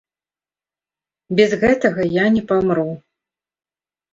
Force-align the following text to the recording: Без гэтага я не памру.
Без 1.39 1.51
гэтага 1.65 2.01
я 2.15 2.25
не 2.39 2.43
памру. 2.53 2.87